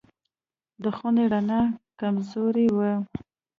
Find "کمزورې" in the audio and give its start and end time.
1.99-2.67